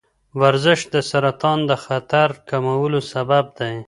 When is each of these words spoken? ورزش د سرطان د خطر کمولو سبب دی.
ورزش 0.41 0.79
د 0.93 0.95
سرطان 1.09 1.59
د 1.69 1.71
خطر 1.83 2.29
کمولو 2.49 2.99
سبب 3.11 3.45
دی. 3.57 3.75